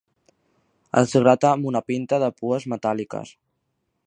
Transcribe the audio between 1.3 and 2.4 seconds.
amb una pinta de